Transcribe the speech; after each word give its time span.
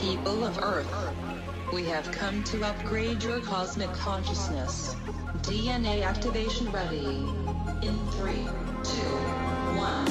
People 0.00 0.46
of 0.46 0.58
Earth, 0.62 0.90
we 1.74 1.84
have 1.84 2.10
come 2.10 2.42
to 2.44 2.64
upgrade 2.64 3.22
your 3.22 3.38
cosmic 3.40 3.92
consciousness. 3.92 4.96
DNA 5.42 6.02
activation 6.02 6.72
ready. 6.72 7.26
In 7.82 7.98
three, 8.12 8.48
two, 8.82 9.16
one. 9.76 10.06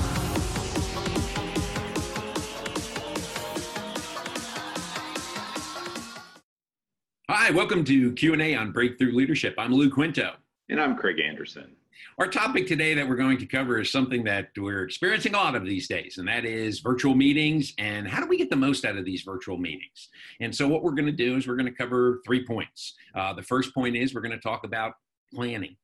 Hi, 7.28 7.50
welcome 7.50 7.84
to 7.86 8.12
Q&A 8.14 8.54
on 8.54 8.72
Breakthrough 8.72 9.14
Leadership. 9.14 9.56
I'm 9.58 9.74
Lou 9.74 9.90
Quinto. 9.90 10.36
And 10.70 10.80
I'm 10.80 10.96
Craig 10.96 11.20
Anderson. 11.20 11.76
Our 12.18 12.28
topic 12.28 12.68
today 12.68 12.94
that 12.94 13.08
we're 13.08 13.16
going 13.16 13.38
to 13.38 13.46
cover 13.46 13.80
is 13.80 13.92
something 13.92 14.24
that 14.26 14.50
we're 14.58 14.84
experiencing 14.84 15.34
a 15.34 15.38
lot 15.38 15.56
of 15.56 15.66
these 15.66 15.88
days, 15.88 16.18
and 16.18 16.28
that 16.28 16.46
is 16.46 16.80
virtual 16.80 17.16
meetings 17.16 17.74
and 17.78 18.08
how 18.08 18.22
do 18.22 18.28
we 18.28 18.38
get 18.38 18.50
the 18.50 18.56
most 18.56 18.86
out 18.86 18.98
of 18.98 19.06
these 19.06 19.22
virtual 19.22 19.58
meetings. 19.58 20.10
And 20.42 20.54
so, 20.56 20.68
what 20.68 20.84
we're 20.84 20.92
going 20.92 21.06
to 21.06 21.12
do 21.12 21.38
is 21.38 21.48
we're 21.48 21.56
going 21.56 21.72
to 21.72 21.72
cover 21.72 22.22
three 22.26 22.46
points. 22.46 22.96
Uh, 23.16 23.34
the 23.34 23.44
first 23.44 23.74
point 23.74 23.96
is 23.96 24.14
we're 24.14 24.22
going 24.22 24.32
to 24.32 24.40
talk 24.40 24.66
about 24.66 24.94
planning. 25.34 25.76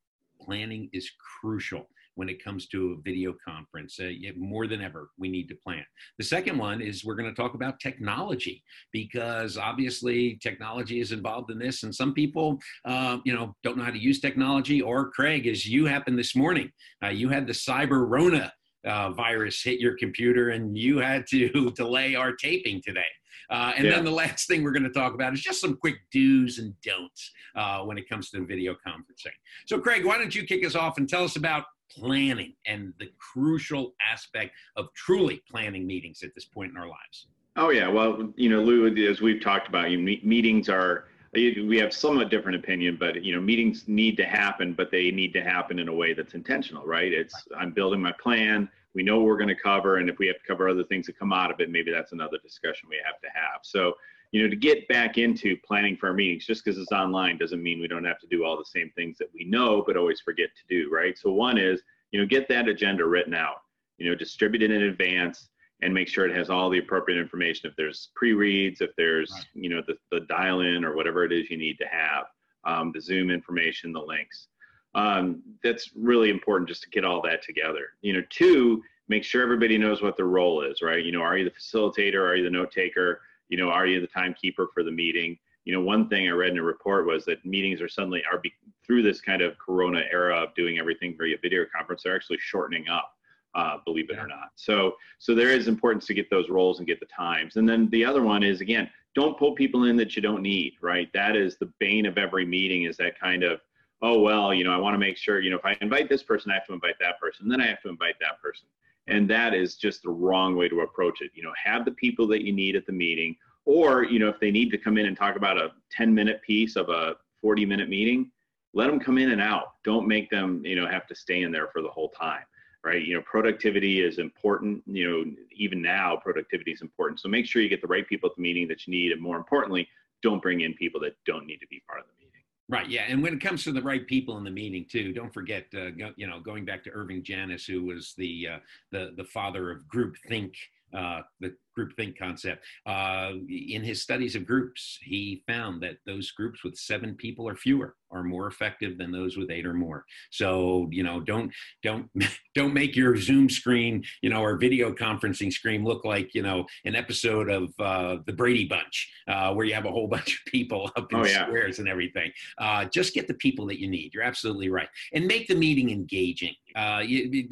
Planning 0.42 0.90
is 0.92 1.10
crucial 1.42 1.88
when 2.16 2.30
it 2.30 2.44
comes 2.44 2.68
to 2.68 2.94
a 2.94 3.02
video 3.02 3.34
conference. 3.48 4.00
Uh, 4.00 4.12
more 4.36 4.68
than 4.68 4.82
ever, 4.82 5.10
we 5.18 5.30
need 5.30 5.48
to 5.50 5.56
plan. 5.56 5.84
The 6.18 6.24
second 6.24 6.58
one 6.58 6.82
is 6.82 7.06
we're 7.06 7.16
going 7.16 7.30
to 7.30 7.36
talk 7.36 7.54
about 7.54 7.80
technology 7.80 8.64
because 8.92 9.58
obviously 9.58 10.40
technology 10.42 11.00
is 11.00 11.12
involved 11.12 11.52
in 11.52 11.60
this, 11.60 11.84
and 11.84 11.94
some 11.94 12.14
people, 12.14 12.60
uh, 12.86 13.18
you 13.26 13.34
know, 13.34 13.56
don't 13.64 13.78
know 13.78 13.84
how 13.84 13.92
to 13.92 14.00
use 14.00 14.20
technology. 14.20 14.82
Or 14.82 15.12
Craig, 15.12 15.48
as 15.48 15.66
you 15.66 15.86
happened 15.86 16.18
this 16.18 16.36
morning, 16.36 16.72
uh, 17.04 17.10
you 17.10 17.30
had 17.30 17.48
the 17.48 17.54
cyber 17.54 18.10
Rona. 18.10 18.52
Uh, 18.86 19.10
virus 19.10 19.64
hit 19.64 19.80
your 19.80 19.98
computer 19.98 20.52
and 20.52 20.78
you 20.78 21.00
had 21.00 21.26
to 21.26 21.72
delay 21.76 22.14
our 22.14 22.36
taping 22.36 22.80
today. 22.86 23.02
Uh, 23.50 23.74
and 23.76 23.86
yeah. 23.86 23.96
then 23.96 24.06
the 24.06 24.12
last 24.12 24.48
thing 24.48 24.64
we're 24.64 24.72
going 24.72 24.84
to 24.84 24.90
talk 24.90 25.14
about 25.14 25.34
is 25.34 25.42
just 25.42 25.62
some 25.62 25.78
quick 25.78 25.98
do's 26.12 26.60
and 26.60 26.74
don'ts 26.82 27.32
uh, 27.56 27.80
when 27.82 27.98
it 27.98 28.08
comes 28.10 28.30
to 28.32 28.46
video 28.46 28.74
conferencing. 28.74 29.34
So, 29.68 29.80
Craig, 29.80 30.06
why 30.06 30.18
don't 30.18 30.34
you 30.34 30.44
kick 30.44 30.66
us 30.66 30.76
off 30.76 30.98
and 30.98 31.08
tell 31.08 31.24
us 31.24 31.36
about 31.36 31.66
planning 31.90 32.54
and 32.66 32.94
the 33.00 33.10
crucial 33.18 33.94
aspect 34.12 34.54
of 34.76 34.94
truly 34.94 35.42
planning 35.50 35.86
meetings 35.86 36.24
at 36.24 36.34
this 36.36 36.46
point 36.46 36.72
in 36.72 36.78
our 36.78 36.88
lives? 36.88 37.28
Oh 37.58 37.70
yeah, 37.70 37.88
well, 37.88 38.34
you 38.36 38.50
know, 38.50 38.62
Lou, 38.62 38.88
as 39.10 39.22
we've 39.22 39.42
talked 39.42 39.68
about, 39.68 39.90
you 39.90 40.00
meetings 40.24 40.68
are 40.70 41.06
we 41.34 41.78
have 41.78 41.94
somewhat 41.94 42.30
different 42.30 42.58
opinion, 42.58 42.98
but 42.98 43.24
you 43.24 43.36
know, 43.36 43.42
meetings 43.42 43.86
need 43.88 44.16
to 44.18 44.26
happen, 44.26 44.74
but 44.74 44.90
they 44.92 45.12
need 45.12 45.34
to 45.34 45.44
happen 45.44 45.80
in 45.80 45.90
a 45.90 45.94
way 45.94 46.14
that's 46.14 46.34
intentional, 46.34 46.86
right? 46.86 47.12
It's 47.12 47.36
I'm 47.58 47.72
building 47.72 48.02
my 48.02 48.14
plan. 48.14 48.70
We 48.94 49.04
know 49.04 49.18
what 49.18 49.26
we're 49.26 49.38
going 49.38 49.50
to 49.50 49.56
cover, 49.56 49.98
and 49.98 50.10
if 50.10 50.18
we 50.20 50.28
have 50.28 50.38
to 50.38 50.46
cover 50.48 50.70
other 50.70 50.84
things 50.86 51.06
that 51.08 51.20
come 51.20 51.34
out 51.34 51.52
of 51.52 51.60
it, 51.60 51.70
maybe 51.70 51.92
that's 51.92 52.14
another 52.14 52.38
discussion 52.42 52.88
we 52.90 53.00
have 53.06 53.20
to 53.22 53.28
have. 53.34 53.60
So 53.64 53.94
you 54.36 54.44
know, 54.44 54.50
to 54.50 54.56
get 54.58 54.86
back 54.90 55.18
into 55.18 55.56
planning 55.66 55.96
for 55.96 56.10
our 56.10 56.14
meetings, 56.14 56.46
just 56.46 56.66
because 56.66 56.78
it's 56.78 56.92
online 56.92 57.38
doesn't 57.38 57.64
mean 57.64 57.80
we 57.80 57.88
don't 57.88 58.04
have 58.04 58.20
to 58.20 58.28
do 58.28 58.44
all 58.44 58.58
the 58.58 58.66
same 58.66 58.92
things 58.94 59.18
that 59.18 59.30
we 59.34 59.46
know, 59.46 59.82
but 59.88 59.96
always 59.96 60.20
forget 60.20 60.50
to 60.58 60.64
do, 60.68 60.92
right? 60.92 61.18
So 61.18 61.32
one 61.32 61.58
is, 61.58 61.82
you 62.12 62.20
know, 62.20 62.26
get 62.26 62.50
that 62.50 62.68
agenda 62.68 63.06
written 63.06 63.34
out, 63.34 63.62
you 63.98 64.10
know, 64.10 64.14
distribute 64.14 64.62
it 64.62 64.72
in 64.72 64.82
advance 64.82 65.48
and 65.82 65.94
make 65.94 66.10
sure 66.10 66.28
it 66.28 66.36
has 66.36 66.50
all 66.50 66.70
the 66.70 66.80
appropriate 66.80 67.18
information. 67.18 67.70
If 67.70 67.78
there's 67.78 68.10
pre-reads, 68.14 68.82
if 68.82 68.90
there's, 68.98 69.32
right. 69.32 69.46
you 69.54 69.70
know, 69.70 69.82
the, 69.88 69.96
the 70.12 70.26
dial-in 70.26 70.84
or 70.84 70.98
whatever 70.98 71.24
it 71.24 71.32
is 71.32 71.50
you 71.50 71.56
need 71.58 71.78
to 71.78 71.88
have, 71.90 72.26
um, 72.66 72.92
the 72.94 73.00
Zoom 73.00 73.32
information, 73.32 73.94
the 73.94 74.02
links. 74.02 74.50
Um, 74.96 75.44
that's 75.64 75.92
really 75.96 76.30
important 76.30 76.68
just 76.68 76.84
to 76.84 76.90
get 76.90 77.06
all 77.06 77.22
that 77.22 77.42
together. 77.42 77.86
You 78.02 78.12
know, 78.12 78.24
two, 78.30 78.84
make 79.08 79.24
sure 79.24 79.42
everybody 79.42 79.78
knows 79.78 80.02
what 80.02 80.18
their 80.18 80.26
role 80.26 80.62
is, 80.62 80.82
right? 80.82 81.06
You 81.06 81.14
know, 81.14 81.22
are 81.22 81.38
you 81.38 81.46
the 81.46 81.52
facilitator? 81.52 82.20
Are 82.20 82.36
you 82.36 82.44
the 82.44 82.50
note 82.50 82.74
taker? 82.74 83.22
You 83.50 83.58
know, 83.58 83.70
are 83.70 83.86
you 83.86 84.02
the 84.02 84.08
timekeeper 84.08 84.68
for 84.74 84.84
the 84.84 84.92
meeting? 84.92 85.38
You 85.66 85.74
know, 85.74 85.82
one 85.82 86.08
thing 86.10 86.28
I 86.28 86.32
read 86.32 86.52
in 86.52 86.60
a 86.60 86.64
report 86.64 87.06
was 87.06 87.26
that 87.26 87.44
meetings 87.46 87.82
are 87.82 87.90
suddenly 87.90 88.24
are 88.32 88.40
be, 88.40 88.54
through 88.86 89.04
this 89.04 89.22
kind 89.22 89.42
of 89.42 89.58
Corona 89.58 90.04
era 90.12 90.36
of 90.36 90.54
doing 90.56 90.78
everything 90.78 91.16
via 91.20 91.38
video 91.42 91.66
conference, 91.76 92.04
they're 92.04 92.16
actually 92.16 92.38
shortening 92.40 92.88
up. 92.88 93.12
Uh, 93.56 93.78
believe 93.86 94.10
it 94.10 94.18
yeah. 94.18 94.24
or 94.24 94.28
not. 94.28 94.50
So, 94.56 94.96
so 95.18 95.34
there 95.34 95.50
is 95.50 95.70
importance 95.70 96.06
to 96.08 96.14
get 96.14 96.30
those 96.30 96.50
roles 96.50 96.80
and 96.80 96.88
get 96.88 97.00
the 97.00 97.06
times. 97.06 97.56
And 97.56 97.68
then 97.68 97.90
the 97.90 98.04
other 98.04 98.22
one 98.22 98.44
is 98.44 98.60
again, 98.60 98.90
don't 99.16 99.40
pull 99.40 99.54
people 99.54 99.86
in 99.86 99.96
that 99.96 100.14
you 100.18 100.22
don't 100.22 100.42
need. 100.42 100.74
Right? 100.82 101.10
That 101.14 101.38
is 101.38 101.58
the 101.58 101.72
bane 101.80 102.06
of 102.06 102.18
every 102.18 102.46
meeting. 102.46 102.84
Is 102.84 102.98
that 102.98 103.18
kind 103.18 103.44
of 103.44 103.62
oh 104.02 104.20
well, 104.20 104.54
you 104.54 104.66
know, 104.66 104.74
I 104.74 104.78
want 104.78 104.94
to 104.94 105.00
make 105.00 105.16
sure 105.16 105.40
you 105.40 105.50
know 105.50 105.58
if 105.58 105.66
I 105.66 105.78
invite 105.80 106.10
this 106.10 106.22
person, 106.22 106.52
I 106.52 106.56
have 106.56 106.68
to 106.68 106.74
invite 106.74 106.96
that 107.00 107.18
person, 107.20 107.48
then 107.48 107.62
I 107.62 107.68
have 107.68 107.82
to 107.84 107.90
invite 107.90 108.16
that 108.20 108.42
person 108.42 108.68
and 109.08 109.30
that 109.30 109.54
is 109.54 109.76
just 109.76 110.04
the 110.04 110.10
wrong 110.10 110.56
way 110.56 110.68
to 110.70 110.82
approach 110.82 111.22
it. 111.22 111.32
You 111.34 111.44
know 111.44 111.54
have 111.64 111.86
the 111.86 111.92
people 111.92 112.28
that 112.28 112.44
you 112.44 112.54
need 112.54 112.76
at 112.76 112.86
the 112.86 112.94
meeting 112.94 113.36
or 113.66 114.04
you 114.04 114.20
know 114.20 114.30
if 114.30 114.40
they 114.40 114.52
need 114.52 114.72
to 114.72 114.78
come 114.78 114.98
in 114.98 115.06
and 115.06 115.18
talk 115.18 115.36
about 115.36 115.58
a 115.58 115.72
10 115.92 116.14
minute 116.14 116.42
piece 116.42 116.76
of 116.76 116.90
a 116.90 117.16
40 117.42 117.66
minute 117.66 117.90
meeting 117.90 118.32
let 118.74 118.88
them 118.88 119.00
come 119.00 119.18
in 119.18 119.32
and 119.32 119.40
out. 119.40 119.76
Don't 119.86 120.06
make 120.06 120.30
them 120.30 120.62
you 120.66 120.76
know 120.76 120.88
have 120.88 121.08
to 121.08 121.16
stay 121.16 121.42
in 121.42 121.52
there 121.52 121.68
for 121.68 121.82
the 121.82 121.90
whole 121.90 122.10
time 122.10 122.44
right? 122.84 123.04
You 123.04 123.16
know 123.16 123.22
productivity 123.22 124.02
is 124.02 124.20
important 124.20 124.84
you 124.86 125.10
know 125.10 125.32
even 125.52 125.82
now 125.82 126.18
productivity 126.18 126.72
is 126.72 126.82
important. 126.82 127.20
So 127.20 127.30
make 127.30 127.46
sure 127.46 127.62
you 127.62 127.70
get 127.70 127.82
the 127.82 127.88
right 127.88 128.08
people 128.08 128.30
at 128.30 128.36
the 128.36 128.42
meeting 128.42 128.68
that 128.68 128.86
you 128.86 128.92
need 128.92 129.12
and 129.12 129.22
more 129.22 129.38
importantly 129.38 129.88
don't 130.22 130.42
bring 130.42 130.62
in 130.62 130.74
people 130.74 131.00
that 131.02 131.16
don't 131.26 131.46
need 131.46 131.58
to 131.58 131.68
be 131.68 131.84
part 131.88 132.00
of 132.00 132.06
the 132.08 132.14
meeting 132.14 132.25
Right. 132.68 132.90
Yeah. 132.90 133.04
And 133.08 133.22
when 133.22 133.34
it 133.34 133.42
comes 133.42 133.64
to 133.66 133.72
the 133.72 133.82
right 133.82 134.08
people 134.08 134.38
in 134.38 134.44
the 134.44 134.50
meeting 134.50 134.86
too, 134.90 135.14
don't 135.14 135.34
forget, 135.34 135.66
uh, 135.76 135.92
go, 135.92 136.12
you 136.16 136.26
know, 136.26 136.40
going 136.40 136.66
back 136.66 136.84
to 136.86 136.90
Irving 136.92 137.24
Janis, 137.24 137.66
who 137.66 137.84
was 137.84 138.16
the 138.18 138.48
uh, 138.54 138.60
the 138.92 139.12
the 139.18 139.24
father 139.24 139.70
of 139.70 139.88
group 139.88 140.16
think, 140.28 140.56
uh, 140.92 141.22
the 141.40 141.56
groupthink 141.78 142.18
concept. 142.18 142.64
Uh, 142.86 143.34
in 143.50 143.84
his 143.84 144.02
studies 144.02 144.36
of 144.36 144.46
groups, 144.46 145.00
he 145.02 145.44
found 145.48 145.82
that 145.84 145.98
those 146.06 146.32
groups 146.32 146.64
with 146.64 146.76
seven 146.78 147.16
people 147.16 147.48
or 147.48 147.56
fewer 147.56 147.96
are 148.12 148.24
more 148.24 148.48
effective 148.48 148.98
than 148.98 149.12
those 149.12 149.38
with 149.38 149.52
eight 149.52 149.66
or 149.66 149.74
more. 149.74 150.06
So 150.32 150.88
you 150.92 151.04
know, 151.04 151.20
don't 151.20 151.52
don't 151.84 152.10
don't 152.56 152.74
make 152.74 152.96
your 152.96 153.18
Zoom 153.18 153.50
screen, 153.50 154.04
you 154.22 154.30
know, 154.30 154.42
or 154.42 154.58
video 154.58 154.92
conferencing 154.92 155.52
screen 155.52 155.84
look 155.84 156.06
like 156.06 156.34
you 156.34 156.42
know 156.42 156.66
an 156.86 156.96
episode 156.96 157.50
of 157.50 157.74
uh, 157.80 158.18
the 158.26 158.34
Brady 158.34 158.66
Bunch, 158.66 159.12
uh, 159.28 159.54
where 159.54 159.66
you 159.66 159.74
have 159.74 159.86
a 159.86 159.92
whole 159.92 160.08
bunch 160.16 160.40
of 160.40 160.52
people 160.52 160.92
up 160.96 161.12
in 161.12 161.20
oh, 161.20 161.26
yeah. 161.26 161.46
squares 161.46 161.80
and 161.80 161.88
everything. 161.88 162.32
Uh, 162.58 162.86
just 162.86 163.14
get 163.14 163.28
the 163.28 163.34
people 163.36 163.66
that 163.68 163.80
you 163.80 163.90
need. 163.90 164.14
You're 164.14 164.24
absolutely 164.24 164.70
right, 164.70 164.90
and 165.14 165.28
make 165.28 165.48
the 165.48 165.56
meeting 165.56 165.90
engaging. 165.92 166.56
Uh, 166.76 167.02
you, 167.06 167.48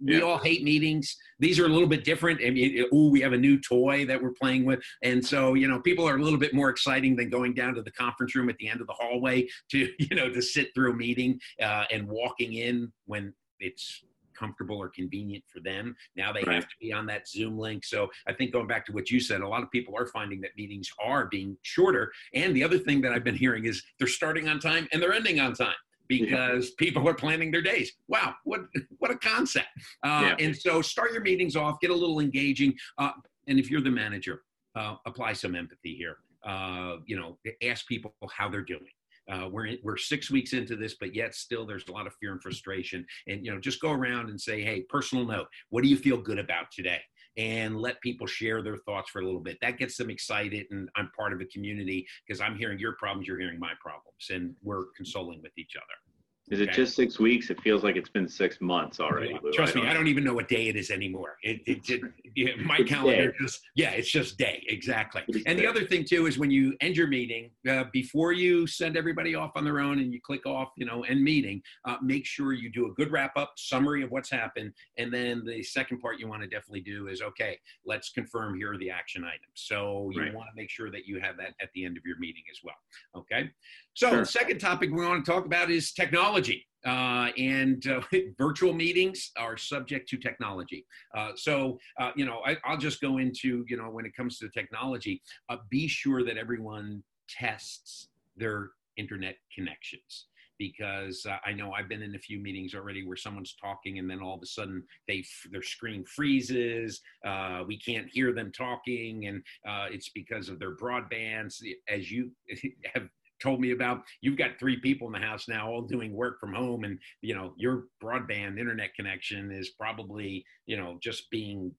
we 0.00 0.18
yeah. 0.18 0.20
all 0.20 0.38
hate 0.38 0.62
meetings. 0.62 1.16
These 1.40 1.58
are 1.58 1.66
a 1.66 1.68
little 1.68 1.88
bit 1.88 2.04
different. 2.04 2.40
I 2.44 2.50
mean, 2.50 2.84
oh, 2.92 3.10
we 3.10 3.20
have 3.20 3.32
a 3.32 3.38
new 3.38 3.60
toy 3.68 4.06
that 4.06 4.22
we're 4.22 4.32
playing 4.32 4.64
with. 4.64 4.80
And 5.02 5.24
so, 5.24 5.54
you 5.54 5.68
know, 5.68 5.80
people 5.80 6.08
are 6.08 6.16
a 6.16 6.22
little 6.22 6.38
bit 6.38 6.54
more 6.54 6.70
exciting 6.70 7.16
than 7.16 7.30
going 7.30 7.54
down 7.54 7.74
to 7.74 7.82
the 7.82 7.90
conference 7.90 8.34
room 8.34 8.48
at 8.48 8.56
the 8.58 8.68
end 8.68 8.80
of 8.80 8.86
the 8.86 8.92
hallway 8.92 9.48
to, 9.70 9.88
you 9.98 10.16
know, 10.16 10.28
to 10.30 10.42
sit 10.42 10.74
through 10.74 10.92
a 10.92 10.96
meeting 10.96 11.40
uh, 11.62 11.84
and 11.90 12.06
walking 12.06 12.54
in 12.54 12.92
when 13.06 13.32
it's 13.60 14.04
comfortable 14.38 14.76
or 14.76 14.88
convenient 14.88 15.42
for 15.52 15.60
them. 15.60 15.96
Now 16.16 16.32
they 16.32 16.42
right. 16.42 16.54
have 16.54 16.68
to 16.68 16.74
be 16.80 16.92
on 16.92 17.06
that 17.06 17.28
Zoom 17.28 17.58
link. 17.58 17.84
So 17.84 18.08
I 18.26 18.32
think 18.32 18.52
going 18.52 18.68
back 18.68 18.86
to 18.86 18.92
what 18.92 19.10
you 19.10 19.20
said, 19.20 19.40
a 19.40 19.48
lot 19.48 19.62
of 19.62 19.70
people 19.70 19.96
are 19.96 20.06
finding 20.06 20.40
that 20.42 20.50
meetings 20.56 20.90
are 21.04 21.26
being 21.26 21.56
shorter. 21.62 22.12
And 22.34 22.54
the 22.54 22.62
other 22.62 22.78
thing 22.78 23.00
that 23.02 23.12
I've 23.12 23.24
been 23.24 23.34
hearing 23.34 23.64
is 23.64 23.82
they're 23.98 24.06
starting 24.06 24.48
on 24.48 24.60
time 24.60 24.86
and 24.92 25.02
they're 25.02 25.12
ending 25.12 25.40
on 25.40 25.54
time 25.54 25.74
because 26.06 26.68
yeah. 26.68 26.74
people 26.78 27.06
are 27.08 27.14
planning 27.14 27.50
their 27.50 27.62
days. 27.62 27.92
Wow, 28.08 28.34
what 28.44 28.62
what 28.98 29.10
a 29.10 29.16
concept! 29.16 29.68
Uh, 30.02 30.34
yeah. 30.38 30.44
And 30.46 30.56
so 30.56 30.82
start 30.82 31.12
your 31.12 31.20
meetings 31.20 31.54
off, 31.54 31.78
get 31.80 31.90
a 31.90 31.94
little 31.94 32.20
engaging. 32.20 32.74
Uh, 32.96 33.12
and 33.48 33.58
if 33.58 33.70
you're 33.70 33.80
the 33.80 33.90
manager, 33.90 34.42
uh, 34.76 34.96
apply 35.06 35.32
some 35.32 35.56
empathy 35.56 35.94
here. 35.94 36.18
Uh, 36.46 36.96
you 37.06 37.18
know, 37.18 37.38
ask 37.62 37.86
people 37.86 38.14
how 38.30 38.48
they're 38.48 38.62
doing. 38.62 38.86
Uh, 39.30 39.48
we're 39.50 39.76
we're 39.82 39.96
six 39.96 40.30
weeks 40.30 40.52
into 40.52 40.76
this, 40.76 40.96
but 40.98 41.14
yet 41.14 41.34
still 41.34 41.66
there's 41.66 41.86
a 41.88 41.92
lot 41.92 42.06
of 42.06 42.14
fear 42.20 42.32
and 42.32 42.42
frustration. 42.42 43.04
And 43.26 43.44
you 43.44 43.52
know, 43.52 43.60
just 43.60 43.80
go 43.80 43.90
around 43.90 44.30
and 44.30 44.40
say, 44.40 44.62
hey, 44.62 44.82
personal 44.88 45.26
note, 45.26 45.48
what 45.70 45.82
do 45.82 45.88
you 45.88 45.96
feel 45.96 46.16
good 46.16 46.38
about 46.38 46.66
today? 46.72 47.00
And 47.36 47.78
let 47.78 48.00
people 48.00 48.26
share 48.26 48.62
their 48.62 48.78
thoughts 48.78 49.10
for 49.10 49.20
a 49.20 49.24
little 49.24 49.40
bit. 49.40 49.58
That 49.60 49.78
gets 49.78 49.96
them 49.96 50.10
excited, 50.10 50.66
and 50.70 50.88
I'm 50.96 51.10
part 51.16 51.32
of 51.32 51.40
a 51.40 51.44
community 51.46 52.06
because 52.26 52.40
I'm 52.40 52.56
hearing 52.56 52.78
your 52.78 52.94
problems, 52.94 53.28
you're 53.28 53.38
hearing 53.38 53.58
my 53.60 53.72
problems, 53.80 54.28
and 54.30 54.54
we're 54.62 54.86
consoling 54.96 55.42
with 55.42 55.52
each 55.58 55.74
other. 55.76 56.07
Is 56.50 56.60
it 56.60 56.72
just 56.72 56.96
six 56.96 57.18
weeks? 57.18 57.50
It 57.50 57.60
feels 57.60 57.84
like 57.84 57.96
it's 57.96 58.08
been 58.08 58.28
six 58.28 58.60
months 58.60 59.00
already. 59.00 59.30
Yeah. 59.30 59.50
Trust 59.52 59.76
I 59.76 59.80
me, 59.80 59.86
I 59.86 59.92
don't 59.92 60.08
even 60.08 60.24
know 60.24 60.32
what 60.32 60.48
day 60.48 60.68
it 60.68 60.76
is 60.76 60.90
anymore. 60.90 61.36
It, 61.42 61.60
it, 61.66 61.88
it 61.90 62.00
yeah, 62.36 62.52
my 62.64 62.78
calendar 62.78 63.32
day. 63.32 63.36
just 63.40 63.60
yeah, 63.74 63.90
it's 63.90 64.10
just 64.10 64.38
day 64.38 64.64
exactly. 64.68 65.22
It's 65.28 65.44
and 65.46 65.58
day. 65.58 65.64
the 65.64 65.70
other 65.70 65.84
thing 65.84 66.04
too 66.04 66.26
is 66.26 66.38
when 66.38 66.50
you 66.50 66.74
end 66.80 66.96
your 66.96 67.06
meeting, 67.06 67.50
uh, 67.68 67.84
before 67.92 68.32
you 68.32 68.66
send 68.66 68.96
everybody 68.96 69.34
off 69.34 69.52
on 69.56 69.64
their 69.64 69.80
own 69.80 69.98
and 69.98 70.12
you 70.12 70.20
click 70.20 70.46
off, 70.46 70.70
you 70.76 70.86
know, 70.86 71.02
end 71.04 71.22
meeting, 71.22 71.62
uh, 71.84 71.96
make 72.02 72.24
sure 72.24 72.52
you 72.52 72.70
do 72.70 72.86
a 72.86 72.92
good 72.94 73.12
wrap 73.12 73.32
up 73.36 73.52
summary 73.56 74.02
of 74.02 74.10
what's 74.10 74.30
happened, 74.30 74.72
and 74.96 75.12
then 75.12 75.44
the 75.44 75.62
second 75.62 76.00
part 76.00 76.18
you 76.18 76.28
want 76.28 76.42
to 76.42 76.48
definitely 76.48 76.80
do 76.80 77.08
is 77.08 77.20
okay, 77.20 77.58
let's 77.84 78.10
confirm 78.10 78.56
here 78.56 78.72
are 78.72 78.78
the 78.78 78.90
action 78.90 79.22
items. 79.24 79.40
So 79.54 80.10
you 80.14 80.22
right. 80.22 80.34
want 80.34 80.48
to 80.48 80.56
make 80.56 80.70
sure 80.70 80.90
that 80.90 81.06
you 81.06 81.20
have 81.20 81.36
that 81.36 81.54
at 81.60 81.68
the 81.74 81.84
end 81.84 81.96
of 81.96 82.04
your 82.06 82.18
meeting 82.18 82.44
as 82.50 82.60
well. 82.64 82.76
Okay. 83.14 83.50
So 83.94 84.10
sure. 84.10 84.20
the 84.20 84.26
second 84.26 84.58
topic 84.58 84.90
we 84.90 85.04
want 85.04 85.24
to 85.24 85.30
talk 85.30 85.44
about 85.44 85.70
is 85.70 85.92
technology 85.92 86.37
technology. 86.40 86.64
Uh, 86.86 87.30
and 87.36 87.86
uh, 87.88 88.00
virtual 88.38 88.72
meetings 88.72 89.32
are 89.36 89.56
subject 89.56 90.08
to 90.08 90.16
technology. 90.16 90.86
Uh, 91.16 91.30
so, 91.34 91.78
uh, 91.98 92.12
you 92.16 92.24
know, 92.24 92.40
I, 92.46 92.56
will 92.68 92.78
just 92.78 93.00
go 93.00 93.18
into, 93.18 93.64
you 93.68 93.76
know, 93.76 93.90
when 93.90 94.06
it 94.06 94.14
comes 94.16 94.38
to 94.38 94.48
technology, 94.50 95.20
uh, 95.48 95.56
be 95.70 95.88
sure 95.88 96.24
that 96.24 96.36
everyone 96.36 97.02
tests 97.28 98.08
their 98.36 98.70
internet 98.96 99.36
connections 99.54 100.26
because 100.58 101.24
uh, 101.24 101.36
I 101.46 101.52
know 101.52 101.72
I've 101.72 101.88
been 101.88 102.02
in 102.02 102.16
a 102.16 102.18
few 102.18 102.40
meetings 102.40 102.74
already 102.74 103.06
where 103.06 103.16
someone's 103.16 103.54
talking 103.60 103.98
and 103.98 104.10
then 104.10 104.20
all 104.20 104.34
of 104.34 104.42
a 104.42 104.46
sudden 104.46 104.82
they 105.06 105.24
their 105.52 105.62
screen 105.62 106.04
freezes. 106.04 107.00
Uh, 107.24 107.62
we 107.66 107.78
can't 107.78 108.08
hear 108.08 108.32
them 108.32 108.50
talking, 108.50 109.26
and 109.26 109.42
uh, 109.66 109.86
it's 109.90 110.08
because 110.08 110.48
of 110.48 110.58
their 110.58 110.74
broadband. 110.74 111.54
As 111.88 112.10
you 112.10 112.32
have 112.94 113.08
told 113.40 113.60
me 113.60 113.72
about, 113.72 114.02
you've 114.20 114.38
got 114.38 114.58
three 114.58 114.78
people 114.80 115.06
in 115.06 115.12
the 115.12 115.26
house 115.26 115.48
now, 115.48 115.68
all 115.68 115.82
doing 115.82 116.12
work 116.12 116.40
from 116.40 116.52
home, 116.52 116.84
and 116.84 116.98
you 117.20 117.34
know 117.34 117.54
your 117.56 117.84
broadband 118.02 118.58
internet 118.58 118.94
connection 118.94 119.50
is 119.50 119.70
probably 119.70 120.44
you 120.66 120.76
know 120.76 120.98
just 121.02 121.30
being 121.30 121.72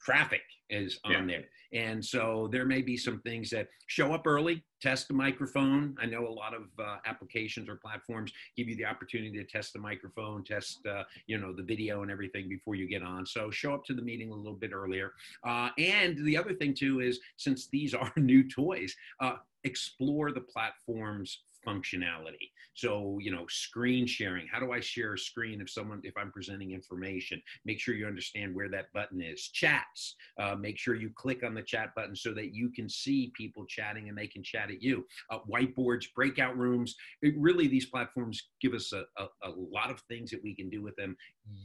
traffic 0.00 0.42
is 0.70 0.98
on 1.04 1.12
yeah. 1.12 1.26
there. 1.26 1.44
And 1.72 2.04
so 2.04 2.48
there 2.50 2.64
may 2.64 2.80
be 2.80 2.96
some 2.96 3.20
things 3.20 3.50
that 3.50 3.68
show 3.86 4.12
up 4.12 4.26
early, 4.26 4.64
test 4.80 5.08
the 5.08 5.14
microphone. 5.14 5.96
I 6.00 6.06
know 6.06 6.26
a 6.26 6.30
lot 6.30 6.54
of 6.54 6.62
uh, 6.78 6.96
applications 7.04 7.68
or 7.68 7.76
platforms 7.76 8.32
give 8.56 8.68
you 8.68 8.76
the 8.76 8.84
opportunity 8.84 9.32
to 9.38 9.44
test 9.44 9.72
the 9.72 9.78
microphone, 9.78 10.44
test, 10.44 10.78
uh, 10.86 11.04
you 11.26 11.38
know, 11.38 11.52
the 11.52 11.62
video 11.62 12.02
and 12.02 12.10
everything 12.10 12.48
before 12.48 12.74
you 12.74 12.88
get 12.88 13.02
on. 13.02 13.26
So 13.26 13.50
show 13.50 13.74
up 13.74 13.84
to 13.86 13.94
the 13.94 14.02
meeting 14.02 14.30
a 14.30 14.34
little 14.34 14.58
bit 14.58 14.72
earlier. 14.72 15.12
Uh, 15.44 15.70
and 15.78 16.24
the 16.24 16.36
other 16.36 16.54
thing 16.54 16.74
too 16.74 17.00
is 17.00 17.20
since 17.36 17.68
these 17.68 17.94
are 17.94 18.12
new 18.16 18.48
toys, 18.48 18.94
uh, 19.20 19.36
explore 19.64 20.32
the 20.32 20.40
platform's 20.40 21.42
functionality. 21.66 22.50
So, 22.74 23.18
you 23.20 23.32
know, 23.32 23.44
screen 23.48 24.06
sharing. 24.06 24.46
How 24.46 24.60
do 24.60 24.72
I 24.72 24.80
share 24.80 25.14
a 25.14 25.18
screen 25.18 25.60
if 25.60 25.70
someone, 25.70 26.00
if 26.04 26.16
I'm 26.16 26.30
presenting 26.30 26.72
information? 26.72 27.42
Make 27.64 27.80
sure 27.80 27.94
you 27.94 28.06
understand 28.06 28.54
where 28.54 28.68
that 28.70 28.92
button 28.92 29.20
is. 29.20 29.48
Chats. 29.48 30.14
Uh, 30.38 30.54
make 30.54 30.78
sure 30.78 30.94
you 30.94 31.10
click 31.16 31.42
on 31.44 31.54
the 31.54 31.62
chat 31.62 31.94
button 31.96 32.14
so 32.14 32.32
that 32.34 32.54
you 32.54 32.70
can 32.70 32.88
see 32.88 33.32
people 33.36 33.64
chatting 33.66 34.08
and 34.08 34.16
they 34.16 34.26
can 34.26 34.42
chat 34.42 34.70
at 34.70 34.82
you. 34.82 35.04
Uh, 35.30 35.38
whiteboards, 35.50 36.06
breakout 36.14 36.56
rooms. 36.56 36.94
It, 37.22 37.34
really, 37.36 37.66
these 37.66 37.86
platforms 37.86 38.48
give 38.60 38.74
us 38.74 38.92
a, 38.92 39.04
a, 39.16 39.26
a 39.44 39.50
lot 39.50 39.90
of 39.90 40.00
things 40.02 40.30
that 40.30 40.42
we 40.42 40.54
can 40.54 40.70
do 40.70 40.82
with 40.82 40.96
them. 40.96 41.16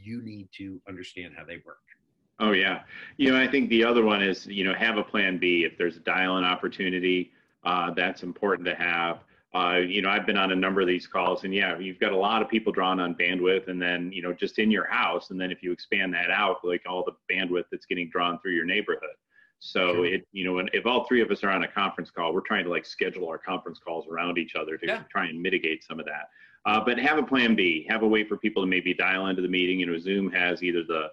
You 0.04 0.22
need 0.24 0.50
to 0.57 0.81
understand 0.88 1.34
how 1.38 1.46
they 1.46 1.62
work. 1.66 1.78
Oh 2.39 2.51
yeah, 2.51 2.81
you 3.18 3.31
know 3.31 3.39
I 3.39 3.48
think 3.48 3.69
the 3.69 3.84
other 3.84 4.04
one 4.04 4.24
is 4.24 4.48
you 4.48 4.63
know 4.63 4.74
have 4.74 4.98
a 4.98 5.04
plan 5.04 5.38
B 5.38 5.66
if 5.66 5.78
there's 5.78 5.98
a 5.98 6.01
dial-in 6.01 6.44
opportunity. 6.44 7.31
Uh, 7.63 7.92
that's 7.94 8.24
important 8.24 8.68
to 8.68 8.75
have. 8.75 9.19
Uh, 9.54 9.78
you 9.78 10.02
know, 10.02 10.10
I've 10.10 10.26
been 10.26 10.38
on 10.38 10.52
a 10.52 10.56
number 10.56 10.82
of 10.82 10.88
these 10.88 11.06
calls, 11.06 11.44
and 11.44 11.54
yeah, 11.54 11.78
you've 11.78 12.00
got 12.00 12.12
a 12.12 12.18
lot 12.18 12.42
of 12.42 12.50
people 12.50 12.72
drawn 12.72 13.00
on 13.00 13.14
bandwidth, 13.14 13.68
and 13.68 13.80
then 13.80 14.12
you 14.12 14.24
know, 14.24 14.34
just 14.34 14.58
in 14.58 14.72
your 14.72 14.86
house, 14.86 15.30
and 15.30 15.40
then 15.40 15.52
if 15.52 15.62
you 15.62 15.72
expand 15.72 16.14
that 16.16 16.32
out, 16.32 16.58
like 16.64 16.82
all 16.88 17.06
the 17.06 17.34
bandwidth 17.34 17.66
that's 17.72 17.86
getting 17.86 18.10
drawn 18.10 18.40
through 18.40 18.54
your 18.54 18.66
neighborhood. 18.66 19.16
So 19.60 19.94
sure. 19.94 20.06
it, 20.06 20.28
you 20.32 20.44
know, 20.44 20.68
if 20.74 20.86
all 20.86 21.06
three 21.06 21.22
of 21.22 21.32
us 21.32 21.44
are 21.44 21.50
on 21.50 21.64
a 21.64 21.68
conference 21.68 22.10
call, 22.12 22.34
we're 22.34 22.42
trying 22.42 22.66
to 22.66 22.70
like 22.70 22.86
schedule 22.86 23.30
our 23.30 23.38
conference 23.38 23.80
calls 23.80 24.08
around 24.08 24.38
each 24.38 24.56
other 24.56 24.78
to 24.78 24.86
yeah. 24.86 25.04
try 25.10 25.28
and 25.28 25.42
mitigate 25.42 25.84
some 25.84 26.00
of 26.00 26.06
that. 26.06 26.30
Uh, 26.66 26.84
but 26.84 26.98
have 26.98 27.18
a 27.18 27.24
plan 27.24 27.56
B. 27.56 27.86
Have 27.90 28.04
a 28.04 28.08
way 28.08 28.24
for 28.24 28.38
people 28.38 28.64
to 28.64 28.68
maybe 28.68 28.94
dial 28.94 29.28
into 29.28 29.42
the 29.42 29.48
meeting. 29.48 29.80
You 29.80 29.86
know, 29.86 29.98
Zoom 29.98 30.32
has 30.32 30.64
either 30.64 30.84
the 30.84 31.10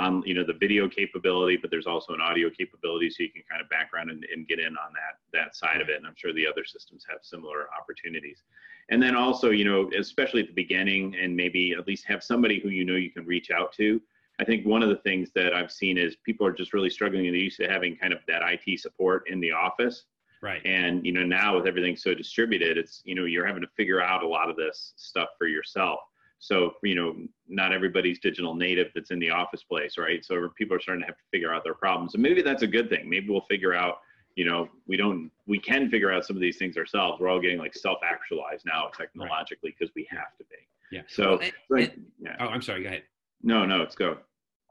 on 0.00 0.22
you 0.24 0.34
know 0.34 0.44
the 0.44 0.54
video 0.54 0.88
capability, 0.88 1.56
but 1.56 1.70
there's 1.70 1.86
also 1.86 2.14
an 2.14 2.20
audio 2.20 2.48
capability, 2.50 3.10
so 3.10 3.22
you 3.22 3.30
can 3.30 3.42
kind 3.48 3.60
of 3.60 3.68
background 3.68 4.10
and, 4.10 4.24
and 4.32 4.48
get 4.48 4.58
in 4.58 4.76
on 4.78 4.92
that 4.94 5.18
that 5.32 5.54
side 5.54 5.80
of 5.80 5.88
it. 5.88 5.96
And 5.96 6.06
I'm 6.06 6.14
sure 6.16 6.32
the 6.32 6.46
other 6.46 6.64
systems 6.64 7.04
have 7.08 7.18
similar 7.22 7.66
opportunities. 7.78 8.42
And 8.88 9.00
then 9.00 9.14
also, 9.14 9.50
you 9.50 9.64
know, 9.64 9.90
especially 9.96 10.40
at 10.40 10.48
the 10.48 10.54
beginning, 10.54 11.14
and 11.20 11.36
maybe 11.36 11.72
at 11.72 11.86
least 11.86 12.06
have 12.06 12.24
somebody 12.24 12.58
who 12.58 12.70
you 12.70 12.84
know 12.84 12.96
you 12.96 13.10
can 13.10 13.26
reach 13.26 13.50
out 13.50 13.72
to. 13.74 14.00
I 14.40 14.44
think 14.44 14.66
one 14.66 14.82
of 14.82 14.88
the 14.88 14.96
things 14.96 15.30
that 15.34 15.52
I've 15.54 15.70
seen 15.70 15.98
is 15.98 16.16
people 16.24 16.46
are 16.46 16.52
just 16.52 16.72
really 16.72 16.88
struggling. 16.88 17.24
They're 17.24 17.34
used 17.34 17.60
to 17.60 17.68
having 17.68 17.94
kind 17.96 18.14
of 18.14 18.20
that 18.26 18.40
IT 18.42 18.80
support 18.80 19.28
in 19.28 19.38
the 19.38 19.52
office. 19.52 20.06
Right. 20.42 20.62
And 20.64 21.04
you 21.04 21.12
know 21.12 21.24
now 21.24 21.56
with 21.56 21.66
everything 21.66 21.96
so 21.96 22.14
distributed, 22.14 22.78
it's 22.78 23.02
you 23.04 23.14
know 23.14 23.26
you're 23.26 23.46
having 23.46 23.62
to 23.62 23.68
figure 23.76 24.00
out 24.00 24.22
a 24.22 24.28
lot 24.28 24.48
of 24.48 24.56
this 24.56 24.94
stuff 24.96 25.28
for 25.36 25.46
yourself. 25.46 26.00
So, 26.40 26.72
you 26.82 26.94
know, 26.94 27.14
not 27.48 27.72
everybody's 27.72 28.18
digital 28.18 28.54
native 28.54 28.88
that's 28.94 29.10
in 29.10 29.18
the 29.18 29.30
office 29.30 29.62
place, 29.62 29.98
right? 29.98 30.24
So 30.24 30.48
people 30.56 30.74
are 30.74 30.80
starting 30.80 31.02
to 31.02 31.06
have 31.06 31.18
to 31.18 31.24
figure 31.30 31.54
out 31.54 31.64
their 31.64 31.74
problems. 31.74 32.14
And 32.14 32.22
maybe 32.22 32.40
that's 32.40 32.62
a 32.62 32.66
good 32.66 32.88
thing. 32.88 33.08
Maybe 33.08 33.28
we'll 33.28 33.42
figure 33.42 33.74
out, 33.74 33.98
you 34.36 34.46
know, 34.46 34.68
we 34.86 34.96
don't, 34.96 35.30
we 35.46 35.58
can 35.58 35.90
figure 35.90 36.10
out 36.10 36.24
some 36.24 36.36
of 36.36 36.40
these 36.40 36.56
things 36.56 36.78
ourselves. 36.78 37.20
We're 37.20 37.28
all 37.28 37.40
getting 37.40 37.58
like 37.58 37.74
self 37.74 37.98
actualized 38.02 38.64
now 38.64 38.88
technologically 38.96 39.74
because 39.78 39.92
right. 39.94 39.96
we 39.96 40.08
have 40.10 40.36
to 40.38 40.44
be. 40.44 40.56
Yeah. 40.90 41.02
So, 41.08 41.38
well, 41.68 41.80
and, 41.82 41.92
and, 41.92 42.06
yeah. 42.20 42.36
oh, 42.40 42.46
I'm 42.46 42.62
sorry. 42.62 42.82
Go 42.82 42.88
ahead. 42.88 43.02
No, 43.42 43.66
no, 43.66 43.76
let's 43.76 43.94
go. 43.94 44.18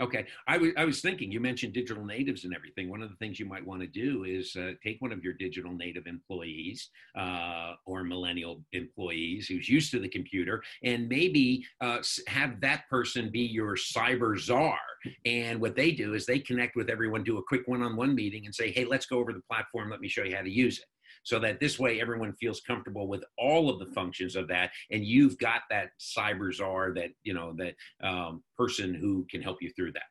Okay, 0.01 0.25
I 0.47 0.57
was 0.57 0.71
I 0.77 0.85
was 0.85 1.01
thinking 1.01 1.29
you 1.29 1.41
mentioned 1.41 1.73
digital 1.73 2.05
natives 2.05 2.45
and 2.45 2.55
everything. 2.55 2.89
One 2.89 3.01
of 3.01 3.09
the 3.09 3.17
things 3.17 3.37
you 3.37 3.45
might 3.45 3.65
want 3.65 3.81
to 3.81 3.87
do 3.87 4.23
is 4.23 4.55
uh, 4.55 4.71
take 4.81 5.01
one 5.01 5.11
of 5.11 5.21
your 5.25 5.33
digital 5.33 5.73
native 5.73 6.07
employees 6.07 6.89
uh, 7.17 7.73
or 7.85 8.05
millennial 8.05 8.63
employees 8.71 9.47
who's 9.47 9.67
used 9.67 9.91
to 9.91 9.99
the 9.99 10.07
computer, 10.07 10.63
and 10.83 11.09
maybe 11.09 11.65
uh, 11.81 11.97
have 12.27 12.61
that 12.61 12.83
person 12.89 13.29
be 13.29 13.41
your 13.41 13.75
cyber 13.75 14.39
czar. 14.39 14.79
And 15.25 15.59
what 15.59 15.75
they 15.75 15.91
do 15.91 16.13
is 16.13 16.25
they 16.25 16.39
connect 16.39 16.77
with 16.77 16.89
everyone, 16.89 17.23
do 17.23 17.37
a 17.37 17.43
quick 17.43 17.67
one-on-one 17.67 18.15
meeting, 18.15 18.45
and 18.45 18.55
say, 18.55 18.71
"Hey, 18.71 18.85
let's 18.85 19.05
go 19.05 19.19
over 19.19 19.33
the 19.33 19.41
platform. 19.51 19.89
Let 19.89 19.99
me 19.99 20.07
show 20.07 20.23
you 20.23 20.33
how 20.33 20.43
to 20.43 20.49
use 20.49 20.79
it." 20.79 20.85
So 21.23 21.39
that 21.39 21.59
this 21.59 21.79
way 21.79 22.01
everyone 22.01 22.33
feels 22.33 22.61
comfortable 22.61 23.07
with 23.07 23.23
all 23.37 23.69
of 23.69 23.79
the 23.79 23.93
functions 23.93 24.35
of 24.35 24.47
that. 24.47 24.71
And 24.91 25.03
you've 25.03 25.37
got 25.37 25.61
that 25.69 25.91
cyber 25.99 26.53
czar 26.53 26.93
that 26.93 27.09
you 27.23 27.33
know 27.33 27.53
that 27.57 27.75
um, 28.05 28.43
person 28.57 28.93
who 28.93 29.25
can 29.29 29.41
help 29.41 29.61
you 29.61 29.71
through 29.71 29.93
that. 29.93 30.03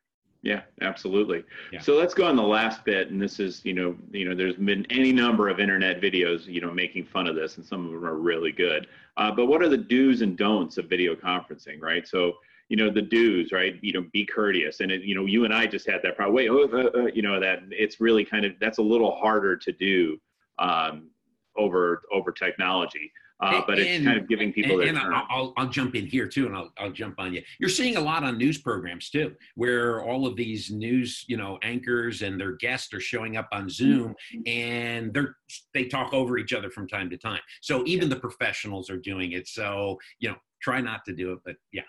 Yeah 0.43 0.63
absolutely. 0.83 1.43
Yeah. 1.73 1.81
so 1.81 1.97
let's 1.97 2.15
go 2.15 2.25
on 2.25 2.37
the 2.37 2.43
last 2.43 2.85
bit 2.85 3.11
and 3.11 3.21
this 3.21 3.41
is 3.41 3.61
you 3.65 3.75
know 3.75 3.97
you 4.13 4.29
know 4.29 4.37
there's 4.37 4.55
been 4.55 4.87
any 4.89 5.13
number 5.13 5.49
of 5.49 5.59
internet 5.59 6.01
videos 6.01 6.47
you 6.47 6.61
know 6.61 6.71
making 6.71 7.07
fun 7.07 7.27
of 7.27 7.35
this 7.35 7.57
and 7.57 7.67
some 7.67 7.87
of 7.87 7.93
them 7.93 8.05
are 8.05 8.15
really 8.15 8.53
good. 8.53 8.87
Uh, 9.17 9.33
but 9.33 9.47
what 9.47 9.63
are 9.63 9.69
the 9.69 9.77
do's 9.77 10.23
and 10.23 10.37
don'ts 10.37 10.79
of 10.79 10.89
video 10.89 11.15
conferencing 11.15 11.81
right? 11.81 12.07
So 12.07 12.35
you 12.69 12.77
know 12.77 12.91
the 12.91 13.03
do's 13.03 13.51
right? 13.51 13.77
You 13.83 13.93
know 13.95 14.07
be 14.13 14.25
courteous. 14.25 14.81
And 14.81 14.93
it, 14.93 15.03
you 15.03 15.15
know 15.15 15.27
you 15.27 15.45
and 15.45 15.53
i 15.53 15.67
just 15.67 15.89
had 15.89 16.03
that 16.05 16.17
problem. 16.17 16.37
Wait 16.37 16.49
oh, 16.51 16.69
uh, 16.73 17.01
uh, 17.01 17.07
you 17.13 17.23
know 17.23 17.41
that 17.41 17.61
it's 17.71 18.01
really 18.01 18.25
kind 18.25 18.45
of 18.45 18.53
that's 18.61 18.79
a 18.79 18.83
little 18.83 19.17
harder 19.17 19.57
to 19.57 19.73
do 19.73 20.21
um, 20.59 21.11
over 21.57 22.03
over 22.13 22.33
technology. 22.33 23.13
Uh, 23.41 23.63
but 23.69 23.79
it's 23.79 24.05
kind 24.05 24.19
of 24.19 24.29
giving 24.29 24.53
people 24.53 24.81
and, 24.81 24.99
and 24.99 25.15
I'll, 25.15 25.53
I'll, 25.57 25.69
jump 25.69 25.95
in 25.95 26.05
here 26.07 26.27
too 26.27 26.47
and 26.47 26.57
I'll, 26.57 26.73
I'll 26.77 26.91
jump 26.91 27.21
on 27.21 27.33
you. 27.33 27.41
You're 27.61 27.69
seeing 27.69 27.97
a 27.97 28.01
lot 28.01 28.25
on 28.25 28.37
news 28.37 28.59
programs 28.59 29.11
too 29.11 29.33
where 29.55 30.03
all 30.03 30.27
of 30.27 30.35
these 30.35 30.73
news 30.73 31.25
you 31.29 31.37
know 31.37 31.57
anchors 31.63 32.23
and 32.23 32.41
their 32.41 32.57
guests 32.57 32.93
are 32.93 33.01
showing 33.01 33.37
up 33.37 33.49
on 33.53 33.69
zoom 33.69 34.17
and 34.47 35.15
they're 35.15 35.37
they 35.73 35.85
talk 35.85 36.13
over 36.13 36.37
each 36.37 36.53
other 36.53 36.69
from 36.69 36.89
time 36.89 37.09
to 37.11 37.17
time. 37.17 37.41
So 37.61 37.85
even 37.87 38.09
the 38.09 38.17
professionals 38.17 38.91
are 38.91 38.99
doing 38.99 39.31
it. 39.33 39.47
So 39.47 39.99
you 40.19 40.31
know 40.31 40.37
try 40.61 40.81
not 40.81 41.05
to 41.05 41.13
do 41.13 41.31
it 41.31 41.39
but 41.45 41.55
yeah 41.73 41.83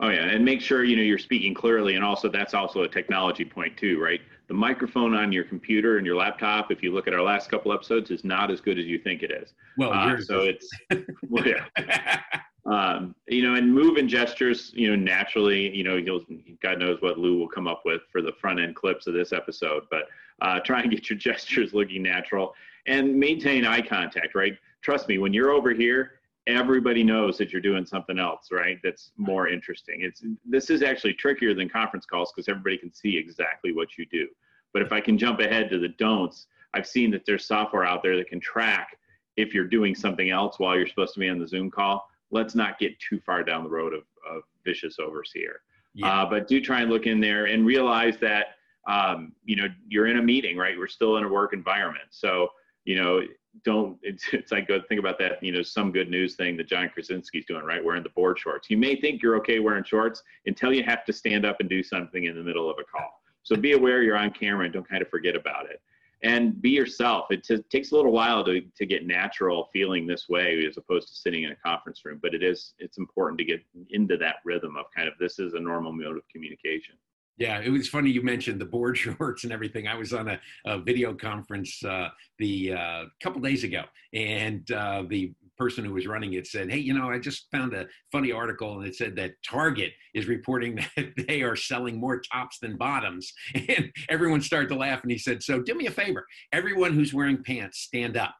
Oh 0.00 0.08
yeah, 0.08 0.26
and 0.26 0.44
make 0.44 0.60
sure 0.60 0.84
you 0.84 0.94
know 0.94 1.02
you're 1.02 1.18
speaking 1.18 1.54
clearly, 1.54 1.94
and 1.94 2.04
also 2.04 2.28
that's 2.28 2.52
also 2.52 2.82
a 2.82 2.88
technology 2.88 3.44
point 3.44 3.76
too, 3.76 4.00
right? 4.02 4.20
The 4.48 4.54
microphone 4.54 5.14
on 5.14 5.32
your 5.32 5.44
computer 5.44 5.96
and 5.96 6.06
your 6.06 6.16
laptop, 6.16 6.70
if 6.70 6.82
you 6.82 6.92
look 6.92 7.08
at 7.08 7.14
our 7.14 7.22
last 7.22 7.50
couple 7.50 7.72
episodes, 7.72 8.10
is 8.10 8.22
not 8.22 8.50
as 8.50 8.60
good 8.60 8.78
as 8.78 8.84
you 8.84 8.98
think 8.98 9.22
it 9.22 9.30
is. 9.30 9.54
Well, 9.78 9.92
uh, 9.92 10.20
so 10.20 10.42
it's 10.42 10.68
well, 11.30 11.44
yeah. 11.46 12.20
um, 12.66 13.14
you 13.26 13.42
know, 13.42 13.54
and 13.54 13.72
move 13.72 13.96
and 13.96 14.08
gestures, 14.08 14.70
you 14.74 14.90
know, 14.90 14.96
naturally, 14.96 15.74
you 15.74 15.82
know, 15.82 15.96
you'll 15.96 16.24
God 16.62 16.78
knows 16.78 17.00
what 17.00 17.18
Lou 17.18 17.38
will 17.38 17.48
come 17.48 17.66
up 17.66 17.82
with 17.86 18.02
for 18.12 18.20
the 18.20 18.32
front 18.32 18.60
end 18.60 18.76
clips 18.76 19.06
of 19.06 19.14
this 19.14 19.32
episode, 19.32 19.84
but 19.90 20.02
uh, 20.42 20.60
try 20.60 20.82
and 20.82 20.90
get 20.90 21.08
your 21.08 21.18
gestures 21.18 21.72
looking 21.72 22.02
natural 22.02 22.54
and 22.86 23.16
maintain 23.16 23.64
eye 23.64 23.80
contact, 23.80 24.34
right? 24.34 24.56
Trust 24.82 25.08
me, 25.08 25.18
when 25.18 25.32
you're 25.32 25.50
over 25.50 25.72
here 25.72 26.15
everybody 26.46 27.02
knows 27.02 27.36
that 27.38 27.52
you're 27.52 27.60
doing 27.60 27.84
something 27.84 28.18
else, 28.18 28.48
right? 28.52 28.78
That's 28.82 29.10
more 29.16 29.48
interesting. 29.48 30.02
It's 30.02 30.22
this 30.44 30.70
is 30.70 30.82
actually 30.82 31.14
trickier 31.14 31.54
than 31.54 31.68
conference 31.68 32.06
calls 32.06 32.32
because 32.32 32.48
everybody 32.48 32.78
can 32.78 32.92
see 32.92 33.16
exactly 33.16 33.72
what 33.72 33.98
you 33.98 34.06
do. 34.06 34.28
But 34.72 34.82
if 34.82 34.92
I 34.92 35.00
can 35.00 35.18
jump 35.18 35.40
ahead 35.40 35.70
to 35.70 35.78
the 35.78 35.88
don'ts, 35.88 36.46
I've 36.74 36.86
seen 36.86 37.10
that 37.12 37.24
there's 37.26 37.46
software 37.46 37.84
out 37.84 38.02
there 38.02 38.16
that 38.16 38.28
can 38.28 38.40
track 38.40 38.96
if 39.36 39.54
you're 39.54 39.66
doing 39.66 39.94
something 39.94 40.30
else 40.30 40.58
while 40.58 40.76
you're 40.76 40.86
supposed 40.86 41.14
to 41.14 41.20
be 41.20 41.28
on 41.28 41.38
the 41.38 41.48
Zoom 41.48 41.70
call. 41.70 42.08
Let's 42.30 42.54
not 42.54 42.78
get 42.78 42.98
too 43.00 43.20
far 43.24 43.42
down 43.42 43.64
the 43.64 43.70
road 43.70 43.94
of, 43.94 44.02
of 44.30 44.42
vicious 44.64 44.98
overseer. 44.98 45.60
Yeah. 45.94 46.22
Uh, 46.22 46.28
but 46.28 46.48
do 46.48 46.60
try 46.60 46.82
and 46.82 46.90
look 46.90 47.06
in 47.06 47.20
there 47.20 47.46
and 47.46 47.64
realize 47.64 48.18
that 48.20 48.46
um, 48.86 49.32
you 49.44 49.56
know 49.56 49.66
you're 49.88 50.06
in 50.06 50.18
a 50.18 50.22
meeting, 50.22 50.56
right? 50.56 50.78
We're 50.78 50.86
still 50.86 51.16
in 51.16 51.24
a 51.24 51.28
work 51.28 51.52
environment, 51.52 52.06
so 52.10 52.48
you 52.84 52.96
know 53.02 53.22
don't 53.64 53.98
it's, 54.02 54.24
it's 54.32 54.52
like 54.52 54.68
think 54.88 54.98
about 54.98 55.18
that 55.18 55.42
you 55.42 55.52
know 55.52 55.62
some 55.62 55.92
good 55.92 56.10
news 56.10 56.34
thing 56.34 56.56
that 56.56 56.68
john 56.68 56.90
krasinski's 56.94 57.44
doing 57.46 57.64
right 57.64 57.84
wearing 57.84 58.02
the 58.02 58.08
board 58.10 58.38
shorts 58.38 58.70
you 58.70 58.76
may 58.76 59.00
think 59.00 59.22
you're 59.22 59.36
okay 59.36 59.58
wearing 59.58 59.84
shorts 59.84 60.22
until 60.46 60.72
you 60.72 60.82
have 60.82 61.04
to 61.04 61.12
stand 61.12 61.44
up 61.44 61.56
and 61.60 61.68
do 61.68 61.82
something 61.82 62.24
in 62.24 62.34
the 62.34 62.42
middle 62.42 62.70
of 62.70 62.76
a 62.78 62.84
call 62.84 63.20
so 63.42 63.56
be 63.56 63.72
aware 63.72 64.02
you're 64.02 64.16
on 64.16 64.30
camera 64.30 64.64
and 64.64 64.74
don't 64.74 64.88
kind 64.88 65.02
of 65.02 65.08
forget 65.08 65.36
about 65.36 65.70
it 65.70 65.80
and 66.22 66.60
be 66.60 66.70
yourself. 66.70 67.26
It 67.30 67.44
t- 67.44 67.62
takes 67.70 67.92
a 67.92 67.96
little 67.96 68.12
while 68.12 68.44
to, 68.44 68.60
to 68.60 68.86
get 68.86 69.06
natural 69.06 69.68
feeling 69.72 70.06
this 70.06 70.28
way 70.28 70.64
as 70.66 70.76
opposed 70.76 71.08
to 71.08 71.14
sitting 71.14 71.44
in 71.44 71.52
a 71.52 71.56
conference 71.56 72.04
room. 72.04 72.18
But 72.22 72.34
it 72.34 72.42
is 72.42 72.74
it's 72.78 72.98
important 72.98 73.38
to 73.38 73.44
get 73.44 73.62
into 73.90 74.16
that 74.18 74.36
rhythm 74.44 74.76
of 74.76 74.86
kind 74.94 75.08
of 75.08 75.14
this 75.20 75.38
is 75.38 75.54
a 75.54 75.60
normal 75.60 75.92
mode 75.92 76.16
of 76.16 76.22
communication. 76.32 76.94
Yeah, 77.38 77.60
it 77.60 77.70
was 77.70 77.88
funny 77.88 78.10
you 78.10 78.22
mentioned 78.22 78.60
the 78.60 78.66
board 78.66 78.96
shorts 78.98 79.44
and 79.44 79.52
everything. 79.52 79.86
I 79.86 79.94
was 79.94 80.12
on 80.12 80.28
a, 80.28 80.40
a 80.66 80.78
video 80.78 81.14
conference 81.14 81.82
uh, 81.84 82.08
the 82.38 82.72
uh, 82.72 83.04
couple 83.22 83.40
days 83.40 83.64
ago, 83.64 83.82
and 84.12 84.70
uh, 84.70 85.04
the 85.08 85.32
person 85.58 85.84
who 85.84 85.94
was 85.94 86.06
running 86.06 86.34
it 86.34 86.46
said, 86.46 86.70
"Hey, 86.70 86.78
you 86.78 86.94
know, 86.94 87.10
I 87.10 87.18
just 87.18 87.50
found 87.50 87.74
a 87.74 87.86
funny 88.12 88.32
article, 88.32 88.78
and 88.78 88.86
it 88.86 88.94
said 88.94 89.16
that 89.16 89.32
Target 89.46 89.92
is 90.14 90.26
reporting 90.26 90.76
that 90.96 91.12
they 91.28 91.42
are 91.42 91.56
selling 91.56 91.98
more 91.98 92.20
tops 92.20 92.58
than 92.58 92.76
bottoms." 92.76 93.32
And 93.68 93.90
everyone 94.08 94.40
started 94.40 94.68
to 94.70 94.76
laugh, 94.76 95.02
and 95.02 95.10
he 95.10 95.18
said, 95.18 95.42
"So 95.42 95.60
do 95.60 95.74
me 95.74 95.86
a 95.86 95.90
favor, 95.90 96.26
everyone 96.52 96.92
who's 96.92 97.12
wearing 97.12 97.42
pants, 97.42 97.78
stand 97.80 98.16
up." 98.16 98.34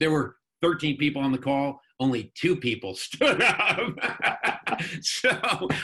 there 0.00 0.10
were 0.10 0.36
13 0.62 0.96
people 0.98 1.22
on 1.22 1.32
the 1.32 1.38
call 1.38 1.80
only 1.98 2.32
two 2.34 2.56
people 2.56 2.94
stood 2.94 3.42
up. 3.42 4.55
so 5.00 5.30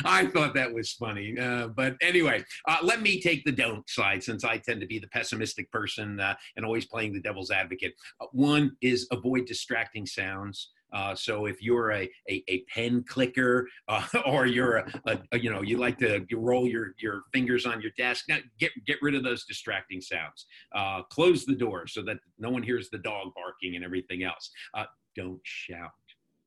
I 0.05 0.27
thought 0.27 0.55
that 0.55 0.73
was 0.73 0.93
funny. 0.93 1.39
Uh, 1.39 1.69
but 1.69 1.97
anyway, 2.01 2.45
uh, 2.69 2.79
let 2.83 3.03
me 3.03 3.21
take 3.21 3.45
the 3.45 3.53
don't 3.53 3.89
side 3.89 4.23
since 4.23 4.45
I 4.45 4.59
tend 4.59 4.81
to 4.81 4.87
be 4.87 4.99
the 4.99 5.09
pessimistic 5.09 5.71
person 5.71 6.21
uh, 6.21 6.35
and 6.57 6.65
always 6.65 6.87
playing 6.87 7.13
the 7.13 7.21
devil's 7.21 7.51
advocate. 7.51 7.95
Uh, 8.21 8.27
one 8.33 8.77
is 8.81 9.07
avoid 9.11 9.47
distracting 9.47 10.07
sounds. 10.07 10.71
Uh, 10.93 11.15
so 11.15 11.47
if 11.47 11.63
you're 11.63 11.91
a, 11.93 12.11
a, 12.29 12.45
a 12.49 12.63
pen 12.65 13.03
clicker 13.09 13.67
uh, 13.89 14.07
or 14.27 14.47
you're 14.47 14.77
a, 14.77 14.93
a, 15.07 15.19
a, 15.33 15.39
you 15.39 15.51
know 15.51 15.63
you 15.63 15.79
like 15.79 15.99
to 15.99 16.25
roll 16.33 16.67
your, 16.67 16.95
your 17.01 17.23
fingers 17.33 17.65
on 17.67 17.81
your 17.81 17.93
desk, 17.97 18.27
now 18.29 18.39
get 18.59 18.73
get 18.87 18.99
rid 19.01 19.15
of 19.15 19.25
those 19.25 19.45
distracting 19.45 20.01
sounds. 20.01 20.47
Uh, 20.75 21.03
close 21.05 21.45
the 21.45 21.55
door 21.55 21.87
so 21.87 22.03
that 22.03 22.19
no 22.39 22.51
one 22.51 22.63
hears 22.63 22.91
the 22.91 22.99
dog 22.99 23.29
barking 23.35 23.77
and 23.77 23.85
everything 23.85 24.23
else. 24.23 24.51
Uh, 24.75 24.85
don't 25.17 25.41
shout 25.45 25.91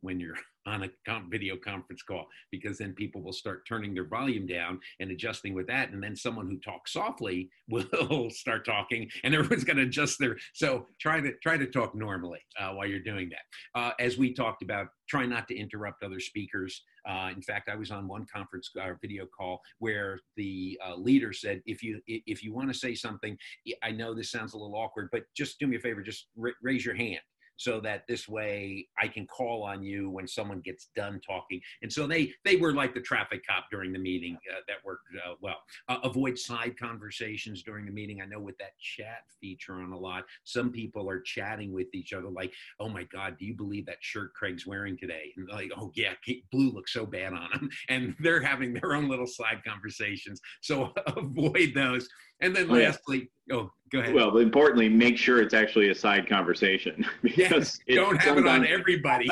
when 0.02 0.20
you're 0.20 0.36
on 0.66 0.84
a 0.84 0.90
video 1.30 1.56
conference 1.56 2.02
call 2.02 2.28
because 2.52 2.78
then 2.78 2.94
people 2.94 3.22
will 3.22 3.34
start 3.34 3.68
turning 3.68 3.94
their 3.94 4.08
volume 4.08 4.48
down 4.48 4.80
and 5.00 5.12
adjusting 5.12 5.54
with 5.54 5.68
that 5.68 5.92
and 5.92 6.02
then 6.02 6.16
someone 6.16 6.48
who 6.48 6.58
talks 6.58 6.94
softly 6.94 7.50
will 7.70 8.30
start 8.30 8.66
talking 8.66 9.10
and 9.24 9.36
everyone's 9.36 9.64
going 9.64 9.78
to 9.78 9.84
adjust 9.84 10.18
their 10.20 10.38
so 10.54 10.86
try 11.00 11.20
to 11.20 11.34
try 11.44 11.58
to 11.58 11.68
talk 11.68 11.96
normally 11.96 12.40
uh, 12.60 12.72
while 12.72 12.88
you're 12.88 13.00
doing 13.00 13.30
that. 13.30 13.80
Uh, 13.80 13.92
as 14.00 14.18
we 14.18 14.34
talked 14.34 14.64
about 14.64 14.88
try 15.08 15.26
not 15.26 15.48
to 15.48 15.56
interrupt 15.56 16.04
other 16.04 16.20
speakers. 16.20 16.84
Uh, 17.08 17.30
in 17.36 17.42
fact 17.42 17.70
i 17.70 17.76
was 17.76 17.92
on 17.92 18.08
one 18.08 18.26
conference 18.34 18.72
uh, 18.82 18.94
video 19.00 19.28
call 19.28 19.62
where 19.78 20.20
the 20.38 20.80
uh, 20.84 20.96
leader 20.96 21.32
said 21.32 21.62
if 21.68 21.84
you 21.84 22.02
if 22.08 22.44
you 22.44 22.52
want 22.52 22.68
to 22.68 22.74
say 22.74 22.96
something 22.96 23.38
i 23.84 23.92
know 23.92 24.16
this 24.16 24.32
sounds 24.32 24.54
a 24.54 24.58
little 24.58 24.76
awkward 24.76 25.08
but 25.12 25.22
just 25.38 25.60
do 25.60 25.68
me 25.68 25.76
a 25.76 25.80
favor 25.80 26.02
just 26.02 26.30
raise 26.64 26.84
your 26.84 26.96
hand 26.96 27.20
so 27.58 27.80
that 27.82 28.08
this 28.08 28.28
way 28.28 28.88
I 29.02 29.08
can 29.08 29.26
call 29.28 29.64
on 29.64 29.84
you 29.84 30.10
when 30.10 30.28
someone 30.28 30.62
gets 30.62 30.90
done 30.96 31.22
talking. 31.26 31.62
And 31.82 31.92
so 31.92 32.08
they 32.08 32.34
they 32.44 32.58
were 32.58 32.74
like 32.74 32.94
the 32.94 33.02
traffic 33.02 33.44
cop 33.48 33.66
during 33.72 33.94
the 33.94 34.00
meeting. 34.00 34.38
Uh, 34.52 34.62
that 34.68 34.78
worked 34.84 35.08
uh, 35.26 35.34
well. 35.42 35.62
Uh, 35.88 35.98
avoid 36.04 36.38
side 36.38 36.76
conversations 36.80 37.64
during 37.64 37.86
the 37.86 37.92
meeting. 37.92 38.22
I 38.22 38.26
know 38.26 38.40
with 38.40 38.58
that 38.58 38.78
chat 38.80 39.24
feature 39.40 39.76
on 39.76 39.92
a 39.92 39.98
lot, 39.98 40.24
some 40.44 40.72
people 40.72 41.10
are 41.10 41.22
chatting 41.22 41.74
with 41.74 41.88
each 41.94 42.14
other 42.14 42.30
like, 42.30 42.54
"Oh 42.80 42.90
my 42.90 43.04
God, 43.04 43.38
do 43.38 43.46
you 43.46 43.54
believe 43.54 43.86
that 43.88 43.98
shirt 44.02 44.34
Craig's 44.34 44.66
wearing 44.66 44.98
today?" 44.98 45.34
And 45.38 45.48
like, 45.50 45.72
"Oh 45.78 45.92
yeah, 45.96 46.14
blue 46.52 46.72
looks 46.72 46.94
so 46.94 47.06
bad 47.06 47.34
on 47.34 47.52
him," 47.52 47.70
and 47.90 48.16
they're 48.20 48.42
having 48.42 48.74
their 48.74 48.94
own 48.94 49.10
little 49.10 49.28
side 49.28 49.62
conversations. 49.66 50.42
So 50.62 50.94
avoid 51.08 51.74
those. 51.74 52.08
And 52.42 52.56
then 52.56 52.68
lastly, 52.68 53.30
oh, 53.52 53.72
go 53.92 54.00
ahead. 54.00 54.14
Well, 54.14 54.38
importantly, 54.38 54.90
make 54.90 55.18
sure 55.18 55.42
it's 55.42 55.54
actually 55.54 55.90
a 55.90 55.96
side 55.96 56.28
conversation 56.28 57.06
because 57.22 57.80
yes, 57.88 57.96
don't 57.96 58.18
have 58.18 58.38
it 58.38 58.48
on 58.48 58.66
everybody. 58.66 59.30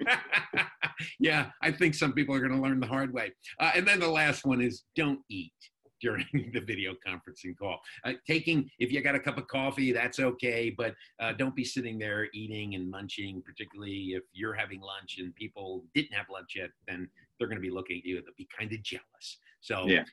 yeah, 1.18 1.50
I 1.62 1.70
think 1.70 1.94
some 1.94 2.12
people 2.12 2.34
are 2.34 2.40
going 2.40 2.52
to 2.52 2.60
learn 2.60 2.80
the 2.80 2.86
hard 2.86 3.12
way. 3.12 3.32
Uh, 3.60 3.72
and 3.74 3.86
then 3.86 4.00
the 4.00 4.08
last 4.08 4.44
one 4.44 4.60
is 4.60 4.84
don't 4.96 5.20
eat 5.30 5.52
during 6.00 6.26
the 6.52 6.60
video 6.60 6.94
conferencing 7.06 7.56
call. 7.58 7.80
Uh, 8.04 8.12
taking, 8.26 8.68
if 8.78 8.92
you 8.92 9.00
got 9.00 9.14
a 9.14 9.20
cup 9.20 9.38
of 9.38 9.46
coffee, 9.48 9.92
that's 9.92 10.20
okay, 10.20 10.72
but 10.76 10.94
uh, 11.20 11.32
don't 11.32 11.56
be 11.56 11.64
sitting 11.64 11.98
there 11.98 12.28
eating 12.34 12.74
and 12.74 12.90
munching, 12.90 13.42
particularly 13.42 14.12
if 14.14 14.22
you're 14.32 14.54
having 14.54 14.80
lunch 14.80 15.16
and 15.18 15.34
people 15.34 15.84
didn't 15.94 16.12
have 16.12 16.26
lunch 16.30 16.52
yet, 16.56 16.70
then 16.86 17.08
they're 17.38 17.48
going 17.48 17.58
to 17.58 17.62
be 17.62 17.70
looking 17.70 17.98
at 17.98 18.04
you. 18.04 18.16
They'll 18.16 18.34
be 18.36 18.48
kind 18.56 18.72
of 18.72 18.82
jealous. 18.82 19.38
So 19.60 19.86
yeah. 19.86 20.04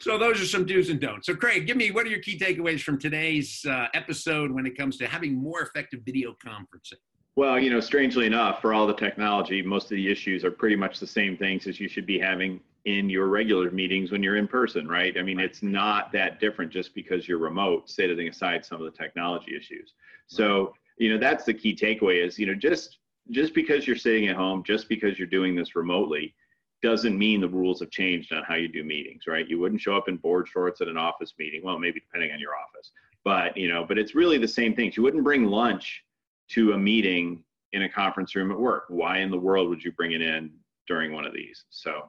So 0.00 0.16
those 0.16 0.40
are 0.40 0.46
some 0.46 0.64
do's 0.64 0.90
and 0.90 1.00
don'ts. 1.00 1.26
So 1.26 1.34
Craig, 1.34 1.66
give 1.66 1.76
me 1.76 1.90
what 1.90 2.06
are 2.06 2.10
your 2.10 2.20
key 2.20 2.38
takeaways 2.38 2.82
from 2.82 2.98
today's 2.98 3.64
uh, 3.68 3.88
episode 3.94 4.50
when 4.50 4.64
it 4.64 4.76
comes 4.76 4.96
to 4.98 5.06
having 5.06 5.34
more 5.34 5.60
effective 5.62 6.00
video 6.04 6.36
conferencing? 6.44 6.98
Well, 7.34 7.58
you 7.58 7.70
know, 7.70 7.80
strangely 7.80 8.26
enough, 8.26 8.60
for 8.60 8.74
all 8.74 8.86
the 8.86 8.94
technology, 8.94 9.62
most 9.62 9.84
of 9.84 9.90
the 9.90 10.10
issues 10.10 10.44
are 10.44 10.50
pretty 10.50 10.76
much 10.76 10.98
the 10.98 11.06
same 11.06 11.36
things 11.36 11.66
as 11.66 11.78
you 11.78 11.88
should 11.88 12.06
be 12.06 12.18
having 12.18 12.60
in 12.84 13.10
your 13.10 13.26
regular 13.26 13.70
meetings 13.70 14.10
when 14.10 14.22
you're 14.22 14.36
in 14.36 14.48
person, 14.48 14.88
right? 14.88 15.16
I 15.18 15.22
mean, 15.22 15.38
it's 15.38 15.62
not 15.62 16.10
that 16.12 16.40
different 16.40 16.72
just 16.72 16.94
because 16.94 17.28
you're 17.28 17.38
remote, 17.38 17.90
setting 17.90 18.28
aside 18.28 18.64
some 18.64 18.80
of 18.80 18.90
the 18.90 18.96
technology 18.96 19.56
issues. 19.56 19.94
So, 20.26 20.74
you 20.96 21.12
know, 21.12 21.18
that's 21.18 21.44
the 21.44 21.54
key 21.54 21.76
takeaway 21.76 22.24
is, 22.24 22.38
you 22.38 22.46
know, 22.46 22.54
just 22.54 22.98
just 23.30 23.52
because 23.54 23.86
you're 23.86 23.96
sitting 23.96 24.28
at 24.28 24.36
home, 24.36 24.62
just 24.64 24.88
because 24.88 25.18
you're 25.18 25.28
doing 25.28 25.54
this 25.54 25.76
remotely, 25.76 26.34
doesn't 26.82 27.18
mean 27.18 27.40
the 27.40 27.48
rules 27.48 27.80
have 27.80 27.90
changed 27.90 28.32
on 28.32 28.44
how 28.44 28.54
you 28.54 28.68
do 28.68 28.84
meetings, 28.84 29.24
right? 29.26 29.48
You 29.48 29.58
wouldn't 29.58 29.80
show 29.80 29.96
up 29.96 30.08
in 30.08 30.16
board 30.16 30.48
shorts 30.48 30.80
at 30.80 30.88
an 30.88 30.96
office 30.96 31.34
meeting. 31.38 31.62
Well, 31.64 31.78
maybe 31.78 32.00
depending 32.00 32.32
on 32.32 32.40
your 32.40 32.52
office, 32.52 32.92
but 33.24 33.56
you 33.56 33.68
know, 33.68 33.84
but 33.86 33.98
it's 33.98 34.14
really 34.14 34.38
the 34.38 34.48
same 34.48 34.74
things. 34.74 34.96
You 34.96 35.02
wouldn't 35.02 35.24
bring 35.24 35.44
lunch 35.44 36.04
to 36.50 36.72
a 36.72 36.78
meeting 36.78 37.42
in 37.72 37.82
a 37.82 37.88
conference 37.88 38.34
room 38.34 38.50
at 38.50 38.58
work. 38.58 38.84
Why 38.88 39.18
in 39.18 39.30
the 39.30 39.38
world 39.38 39.68
would 39.68 39.82
you 39.82 39.92
bring 39.92 40.12
it 40.12 40.22
in 40.22 40.50
during 40.86 41.12
one 41.12 41.26
of 41.26 41.34
these? 41.34 41.64
So, 41.70 42.04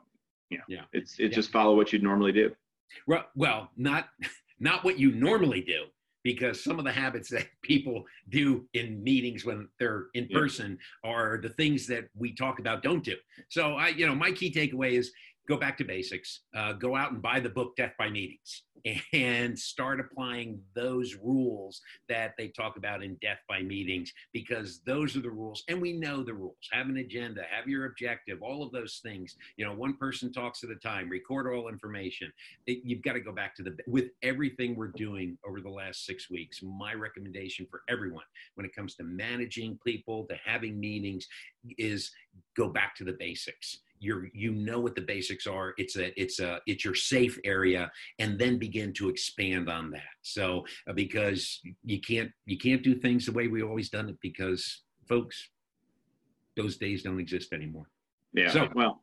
you 0.50 0.60
know, 0.60 0.64
yeah, 0.68 0.82
it's 0.94 1.20
it 1.20 1.32
yeah. 1.32 1.36
just 1.36 1.52
follow 1.52 1.76
what 1.76 1.92
you'd 1.92 2.04
normally 2.04 2.32
do. 2.32 2.52
Well, 3.08 3.26
well, 3.36 3.70
not 3.78 4.10
not 4.60 4.84
what 4.84 5.00
you 5.00 5.12
normally 5.12 5.62
do 5.62 5.86
because 6.34 6.64
some 6.64 6.78
of 6.78 6.86
the 6.86 6.92
habits 6.92 7.28
that 7.28 7.48
people 7.64 8.04
do 8.30 8.64
in 8.76 9.04
meetings 9.04 9.46
when 9.46 9.68
they're 9.80 10.06
in 10.14 10.28
person 10.28 10.78
yeah. 11.04 11.10
are 11.10 11.40
the 11.42 11.50
things 11.50 11.88
that 11.88 12.04
we 12.16 12.36
talk 12.36 12.60
about 12.60 12.84
don't 12.84 13.04
do. 13.04 13.16
So 13.50 13.74
I, 13.74 13.88
you 13.88 14.06
know, 14.06 14.14
my 14.14 14.32
key 14.32 14.52
takeaway 14.52 14.92
is 14.92 15.12
go 15.50 15.58
back 15.58 15.78
to 15.80 15.84
basics. 15.84 16.42
Uh, 16.56 16.74
go 16.74 16.96
out 16.96 17.12
and 17.12 17.22
buy 17.22 17.40
the 17.40 17.50
book 17.50 17.76
Death 17.76 17.94
by 17.98 18.08
Meetings 18.08 18.64
and 19.14 19.58
start 19.58 20.00
applying 20.00 20.62
those 20.76 21.16
rules 21.16 21.82
that 22.08 22.36
they 22.38 22.50
talk 22.50 22.78
about 22.78 23.04
in 23.04 23.16
Death 23.16 23.40
by 23.50 23.64
Meetings 23.64 24.14
because 24.32 24.82
those 24.86 25.18
are 25.18 25.22
the 25.22 25.30
rules. 25.30 25.64
And 25.68 25.82
we 25.82 25.94
know 25.94 26.22
the 26.22 26.36
rules. 26.36 26.56
Have 26.72 26.88
an 26.88 26.98
agenda, 26.98 27.42
have 27.50 27.68
your 27.68 27.86
objective, 27.86 28.44
all 28.44 28.62
of 28.62 28.72
those 28.72 29.00
things. 29.02 29.36
You 29.58 29.66
know, 29.66 29.74
one 29.74 29.98
person 29.98 30.32
talks 30.32 30.64
at 30.64 30.70
a 30.70 30.76
time, 30.76 31.10
record 31.10 31.52
all 31.52 31.68
information. 31.68 32.32
It, 32.68 32.82
you've 32.84 33.02
got 33.02 33.14
to 33.14 33.20
go 33.20 33.32
back 33.32 33.56
to 33.56 33.64
the, 33.64 33.76
with 33.88 34.10
everything 34.22 34.76
we're 34.76 34.94
doing 34.96 35.36
over 35.48 35.62
the 35.62 35.70
last 35.70 36.06
six 36.06 36.30
weeks, 36.30 36.62
my 36.62 36.94
recommendation 36.94 37.66
for 37.72 37.82
everyone 37.90 38.26
when 38.54 38.68
it 38.68 38.76
comes 38.76 38.94
to 38.96 39.04
managing 39.04 39.80
people, 39.84 40.26
to 40.30 40.36
having 40.46 40.80
meetings, 40.80 41.28
is 41.80 42.12
go 42.56 42.70
back 42.70 42.96
to 42.96 43.04
the 43.04 43.14
basics 43.14 43.80
you're 44.00 44.28
you 44.34 44.52
know 44.52 44.80
what 44.80 44.96
the 44.96 45.02
basics 45.02 45.46
are. 45.48 45.74
It's 45.78 45.98
a 45.98 46.20
it's 46.20 46.40
a 46.40 46.60
it's 46.66 46.84
your 46.84 46.96
safe 46.96 47.38
area 47.44 47.92
and 48.20 48.40
then 48.40 48.58
begin 48.58 48.94
to 48.94 49.10
expand 49.10 49.70
on 49.70 49.92
that. 49.92 50.02
So 50.22 50.66
uh, 50.88 50.94
because 50.94 51.60
you 51.84 52.00
can't 52.00 52.32
you 52.46 52.58
can't 52.58 52.84
do 52.84 52.96
things 52.96 53.26
the 53.26 53.32
way 53.32 53.48
we 53.48 53.62
always 53.62 53.90
done 53.90 54.10
it 54.10 54.18
because 54.22 54.84
folks 55.08 55.50
those 56.56 56.78
days 56.78 57.04
don't 57.04 57.20
exist 57.20 57.54
anymore. 57.54 57.90
Yeah 58.34 58.52
so 58.52 58.70
well 58.76 59.02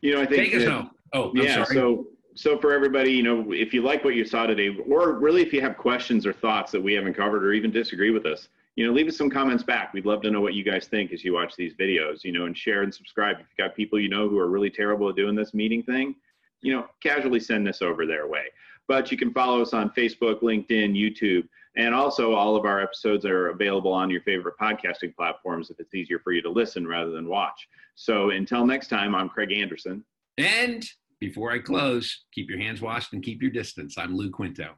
you 0.00 0.14
know 0.14 0.20
i 0.20 0.26
think 0.26 0.50
take 0.50 0.54
us 0.54 0.68
home. 0.68 0.90
Oh 1.12 1.30
I'm 1.30 1.36
yeah 1.36 1.64
sorry. 1.64 1.76
so 1.76 2.06
so 2.34 2.58
for 2.58 2.72
everybody 2.72 3.12
you 3.12 3.22
know 3.22 3.52
if 3.52 3.72
you 3.72 3.82
like 3.82 4.04
what 4.04 4.14
you 4.14 4.24
saw 4.24 4.46
today 4.46 4.76
or 4.88 5.12
really 5.18 5.42
if 5.42 5.52
you 5.52 5.60
have 5.60 5.76
questions 5.76 6.26
or 6.26 6.32
thoughts 6.32 6.72
that 6.72 6.80
we 6.80 6.92
haven't 6.92 7.14
covered 7.14 7.44
or 7.44 7.52
even 7.52 7.70
disagree 7.70 8.10
with 8.10 8.26
us 8.26 8.48
you 8.76 8.86
know, 8.86 8.92
leave 8.92 9.08
us 9.08 9.16
some 9.16 9.30
comments 9.30 9.62
back. 9.62 9.92
We'd 9.94 10.04
love 10.04 10.20
to 10.22 10.30
know 10.30 10.42
what 10.42 10.54
you 10.54 10.62
guys 10.62 10.86
think 10.86 11.12
as 11.12 11.24
you 11.24 11.32
watch 11.32 11.56
these 11.56 11.74
videos, 11.74 12.22
you 12.22 12.32
know, 12.32 12.44
and 12.44 12.56
share 12.56 12.82
and 12.82 12.94
subscribe. 12.94 13.36
If 13.36 13.46
you've 13.48 13.66
got 13.66 13.74
people 13.74 13.98
you 13.98 14.10
know 14.10 14.28
who 14.28 14.38
are 14.38 14.48
really 14.48 14.70
terrible 14.70 15.08
at 15.08 15.16
doing 15.16 15.34
this 15.34 15.54
meeting 15.54 15.82
thing, 15.82 16.14
you 16.60 16.74
know, 16.74 16.86
casually 17.02 17.40
send 17.40 17.66
this 17.66 17.80
over 17.80 18.06
their 18.06 18.26
way. 18.26 18.44
But 18.86 19.10
you 19.10 19.16
can 19.16 19.32
follow 19.32 19.62
us 19.62 19.72
on 19.72 19.90
Facebook, 19.90 20.42
LinkedIn, 20.42 20.94
YouTube, 20.94 21.48
and 21.76 21.94
also 21.94 22.34
all 22.34 22.54
of 22.54 22.66
our 22.66 22.80
episodes 22.80 23.24
are 23.24 23.48
available 23.48 23.92
on 23.92 24.10
your 24.10 24.20
favorite 24.22 24.54
podcasting 24.60 25.14
platforms 25.16 25.70
if 25.70 25.80
it's 25.80 25.94
easier 25.94 26.18
for 26.18 26.32
you 26.32 26.42
to 26.42 26.50
listen 26.50 26.86
rather 26.86 27.10
than 27.10 27.28
watch. 27.28 27.68
So 27.94 28.30
until 28.30 28.66
next 28.66 28.88
time, 28.88 29.14
I'm 29.14 29.28
Craig 29.28 29.52
Anderson. 29.52 30.04
And 30.36 30.86
before 31.18 31.50
I 31.50 31.58
close, 31.58 32.24
keep 32.32 32.50
your 32.50 32.58
hands 32.58 32.82
washed 32.82 33.14
and 33.14 33.22
keep 33.22 33.40
your 33.40 33.50
distance. 33.50 33.96
I'm 33.96 34.14
Lou 34.14 34.30
Quinto. 34.30 34.76